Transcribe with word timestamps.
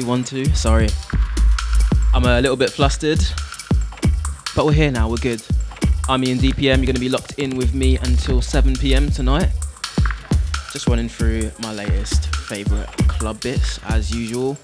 two, 0.00 0.06
one, 0.06 0.24
two. 0.24 0.46
Sorry. 0.54 0.88
I'm 2.14 2.24
a 2.24 2.40
little 2.40 2.56
bit 2.56 2.70
flustered, 2.70 3.22
but 4.56 4.64
we're 4.64 4.72
here 4.72 4.90
now. 4.90 5.10
We're 5.10 5.16
good. 5.16 5.42
I'm 6.08 6.24
Ian 6.24 6.38
DPM. 6.38 6.78
You're 6.78 6.86
going 6.86 6.94
to 6.94 7.00
be 7.00 7.10
locked 7.10 7.38
in 7.38 7.56
with 7.56 7.74
me 7.74 7.98
until 7.98 8.40
7 8.40 8.74
p.m. 8.76 9.10
tonight. 9.10 9.50
Just 10.72 10.86
running 10.86 11.10
through 11.10 11.50
my 11.60 11.74
latest 11.74 12.34
favourite 12.34 12.86
club 13.08 13.42
bits 13.42 13.80
as 13.90 14.14
usual. 14.14 14.56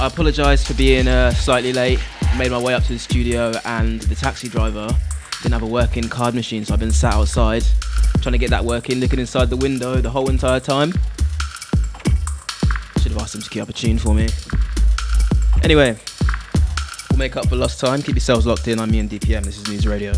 I 0.00 0.08
apologise 0.08 0.66
for 0.66 0.74
being 0.74 1.06
uh, 1.06 1.30
slightly 1.30 1.72
late. 1.72 2.00
Made 2.36 2.50
my 2.50 2.60
way 2.60 2.74
up 2.74 2.82
to 2.84 2.92
the 2.92 2.98
studio 2.98 3.52
and 3.66 4.00
the 4.00 4.16
taxi 4.16 4.48
driver 4.48 4.88
didn't 5.42 5.52
have 5.52 5.62
a 5.62 5.66
working 5.66 6.08
card 6.08 6.34
machine, 6.34 6.64
so 6.64 6.74
I've 6.74 6.80
been 6.80 6.90
sat 6.90 7.14
outside 7.14 7.62
trying 8.20 8.32
to 8.32 8.38
get 8.38 8.50
that 8.50 8.64
working, 8.64 8.98
looking 8.98 9.20
inside 9.20 9.48
the 9.48 9.56
window 9.56 10.00
the 10.00 10.10
whole 10.10 10.28
entire 10.28 10.58
time. 10.58 10.92
Asked 13.26 13.34
him 13.34 13.42
to 13.42 13.50
queue 13.50 13.62
up 13.62 13.68
a 13.68 13.72
tune 13.72 13.98
for 13.98 14.14
me. 14.14 14.28
Anyway, 15.64 15.98
we'll 17.10 17.18
make 17.18 17.34
up 17.34 17.48
for 17.48 17.56
lost 17.56 17.80
time. 17.80 18.00
Keep 18.00 18.14
yourselves 18.14 18.46
locked 18.46 18.68
in. 18.68 18.78
I'm 18.78 18.94
Ian 18.94 19.08
DPM. 19.08 19.42
This 19.42 19.58
is 19.58 19.66
Noods 19.68 19.84
Radio. 19.84 20.12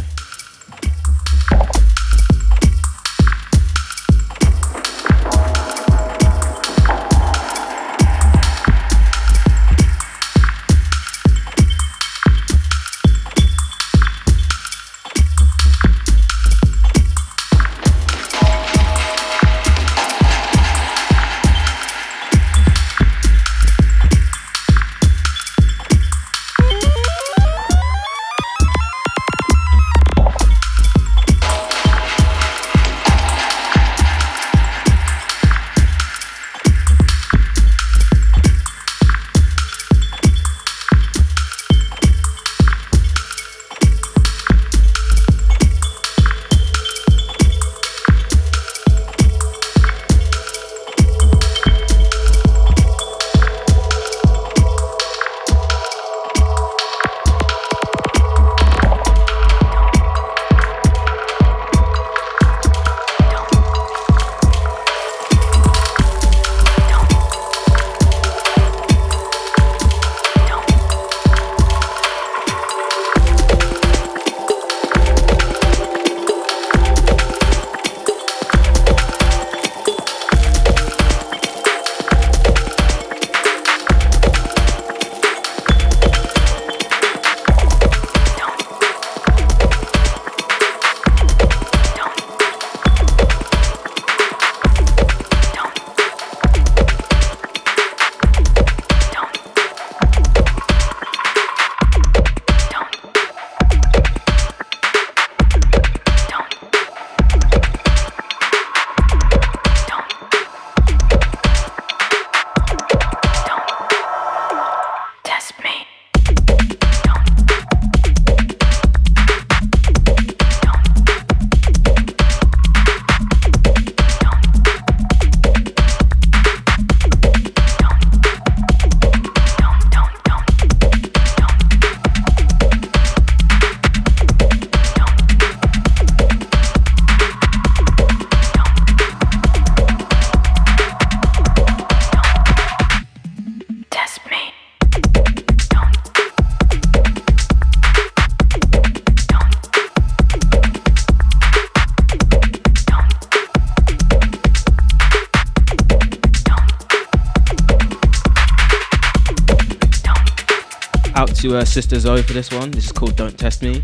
To 161.26 161.56
uh, 161.56 161.64
Sister 161.64 161.98
Zo 161.98 162.22
for 162.22 162.32
this 162.32 162.52
one. 162.52 162.70
This 162.70 162.86
is 162.86 162.92
called 162.92 163.16
Don't 163.16 163.36
Test 163.36 163.60
Me. 163.62 163.82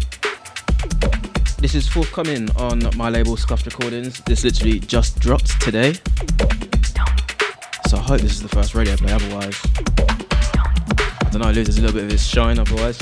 This 1.58 1.74
is 1.74 1.88
forthcoming 1.88 2.48
on 2.52 2.80
my 2.96 3.10
label 3.10 3.36
Scuffed 3.36 3.66
Recordings. 3.66 4.20
This 4.20 4.44
literally 4.44 4.78
just 4.78 5.18
dropped 5.18 5.60
today. 5.60 5.94
So 7.88 7.96
I 7.96 8.02
hope 8.02 8.20
this 8.20 8.32
is 8.32 8.40
the 8.40 8.48
first 8.48 8.76
radio 8.76 8.96
play, 8.96 9.12
otherwise. 9.12 9.60
I 9.98 11.28
don't 11.32 11.42
know, 11.42 11.48
it 11.48 11.56
loses 11.56 11.78
a 11.78 11.80
little 11.82 11.96
bit 11.96 12.04
of 12.04 12.12
its 12.12 12.22
shine 12.22 12.60
otherwise. 12.60 13.00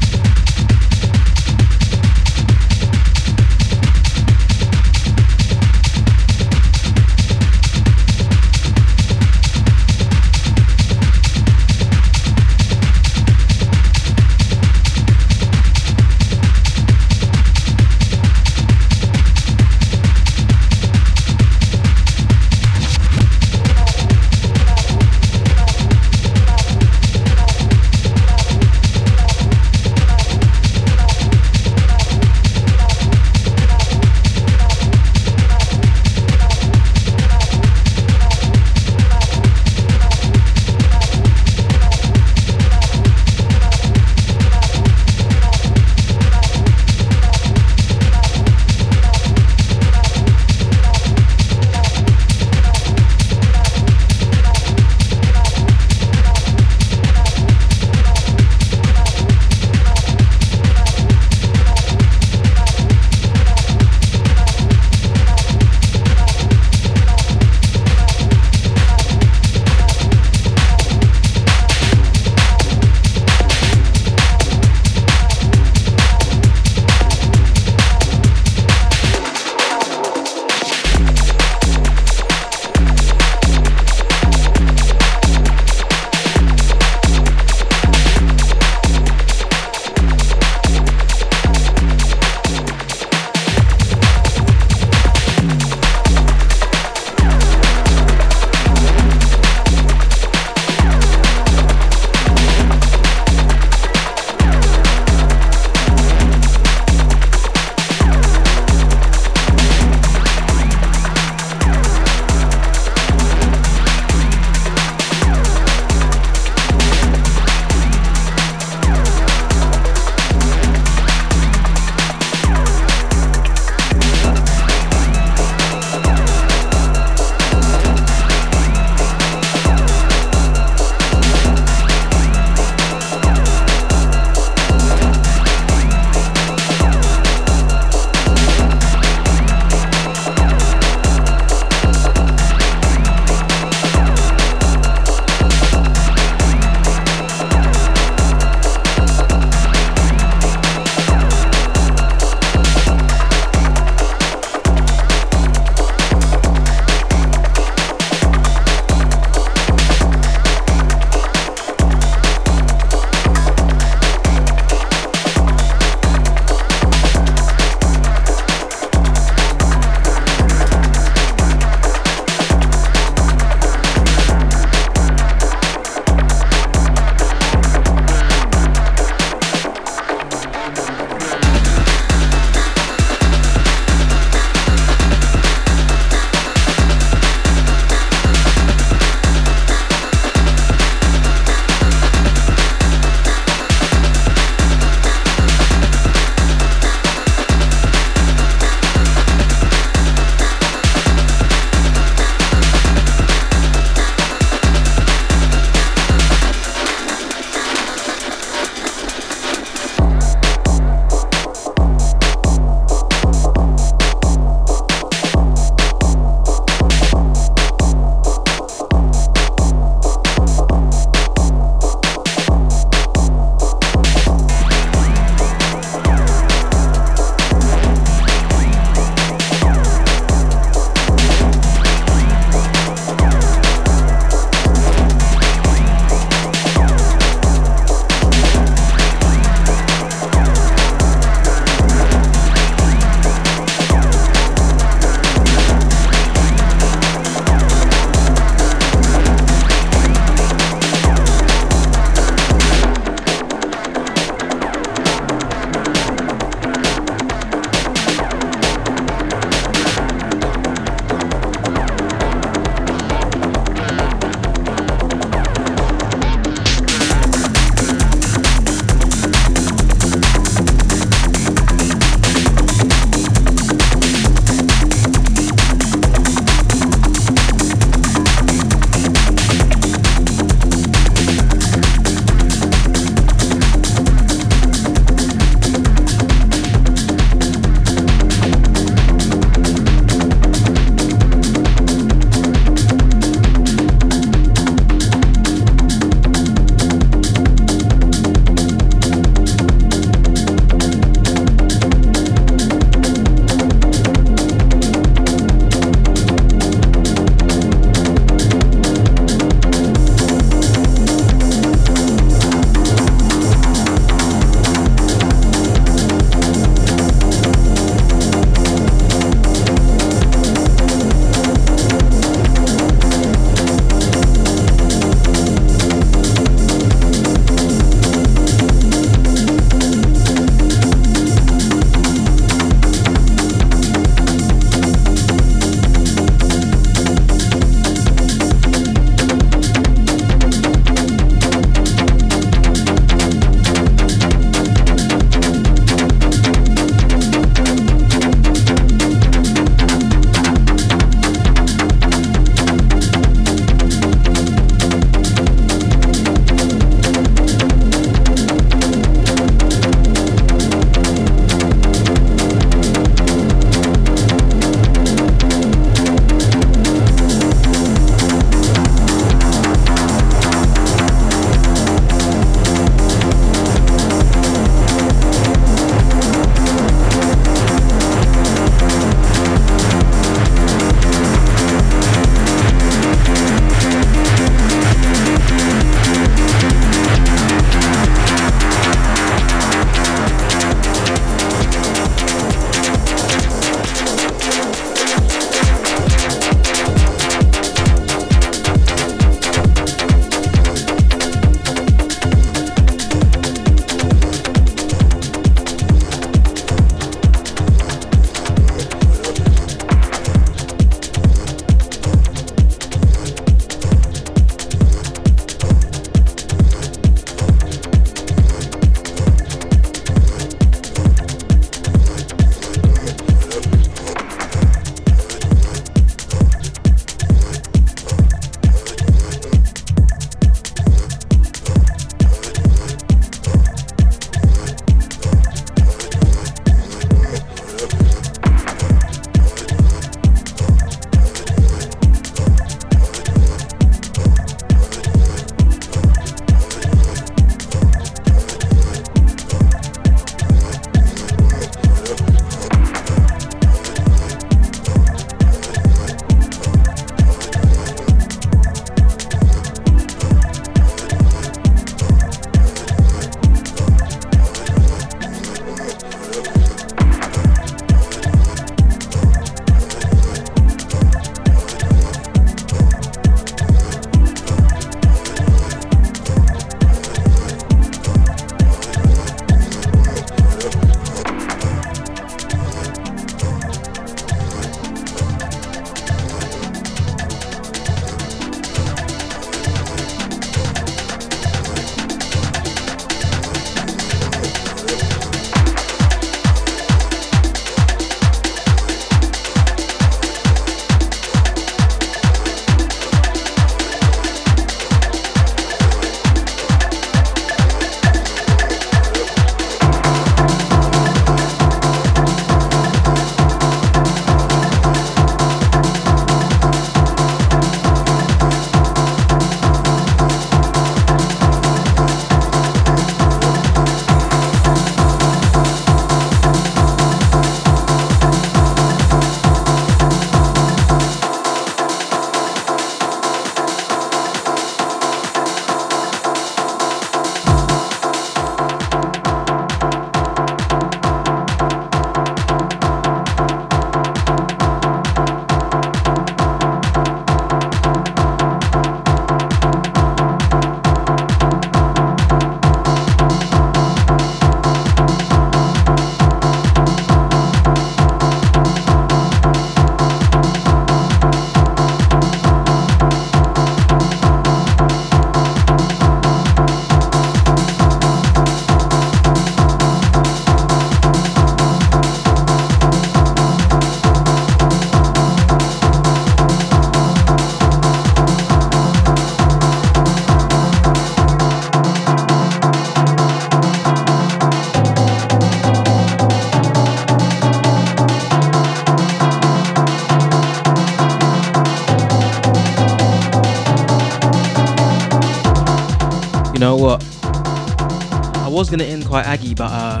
But 599.54 599.70
uh, 599.70 600.00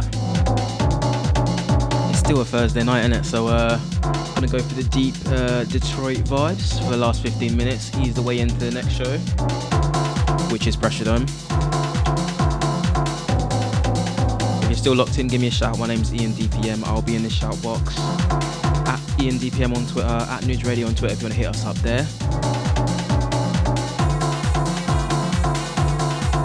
it's 2.10 2.18
still 2.20 2.40
a 2.40 2.44
Thursday 2.44 2.82
night, 2.82 3.00
isn't 3.00 3.12
it? 3.12 3.24
So 3.24 3.48
uh, 3.48 3.78
I'm 4.02 4.34
gonna 4.34 4.46
go 4.48 4.60
for 4.60 4.74
the 4.74 4.84
deep 4.84 5.14
uh, 5.26 5.64
Detroit 5.64 6.18
vibes 6.18 6.82
for 6.82 6.90
the 6.90 6.96
last 6.96 7.22
15 7.22 7.56
minutes, 7.56 7.94
ease 7.98 8.14
the 8.14 8.22
way 8.22 8.38
into 8.38 8.54
the 8.54 8.70
next 8.70 8.92
show, 8.92 9.18
which 10.50 10.66
is 10.66 10.74
Pressure 10.76 11.04
Dome. 11.04 11.26
If 14.62 14.68
you're 14.68 14.74
still 14.74 14.94
locked 14.94 15.18
in, 15.18 15.28
give 15.28 15.40
me 15.40 15.48
a 15.48 15.50
shout. 15.50 15.78
My 15.78 15.86
name's 15.86 16.14
Ian 16.14 16.32
DPM. 16.32 16.84
I'll 16.84 17.02
be 17.02 17.14
in 17.14 17.22
the 17.22 17.30
shout 17.30 17.60
box 17.62 17.98
at 17.98 19.00
Ian 19.20 19.36
DPM 19.36 19.76
on 19.76 19.86
Twitter, 19.86 20.08
at 20.08 20.46
Noods 20.46 20.64
Radio 20.64 20.86
on 20.86 20.94
Twitter 20.94 21.14
if 21.14 21.20
you 21.20 21.26
wanna 21.26 21.34
hit 21.34 21.48
us 21.48 21.66
up 21.66 21.76
there. 21.78 22.06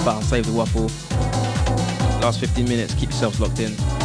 But 0.04 0.16
I'll 0.16 0.22
save 0.22 0.46
the 0.46 0.54
waffle. 0.54 1.17
Last 2.28 2.42
15 2.42 2.68
minutes, 2.68 2.94
keep 2.96 3.10
yourselves 3.10 3.40
locked 3.40 3.62
in. 3.62 3.97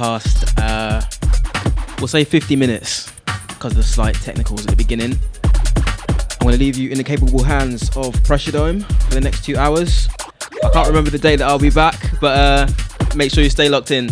Past, 0.00 0.58
uh, 0.58 1.02
we'll 1.98 2.08
say 2.08 2.24
50 2.24 2.56
minutes 2.56 3.12
because 3.48 3.72
of 3.72 3.76
the 3.76 3.82
slight 3.82 4.14
technicals 4.14 4.64
at 4.64 4.70
the 4.70 4.76
beginning. 4.76 5.14
I'm 5.44 6.38
going 6.40 6.54
to 6.54 6.58
leave 6.58 6.78
you 6.78 6.88
in 6.88 6.96
the 6.96 7.04
capable 7.04 7.42
hands 7.42 7.94
of 7.98 8.14
Pressure 8.24 8.50
Dome 8.50 8.80
for 8.80 9.10
the 9.10 9.20
next 9.20 9.44
two 9.44 9.58
hours. 9.58 10.08
I 10.64 10.70
can't 10.70 10.88
remember 10.88 11.10
the 11.10 11.18
day 11.18 11.36
that 11.36 11.46
I'll 11.46 11.58
be 11.58 11.68
back, 11.68 12.00
but 12.18 12.38
uh, 12.38 12.66
make 13.14 13.30
sure 13.30 13.44
you 13.44 13.50
stay 13.50 13.68
locked 13.68 13.90
in. 13.90 14.08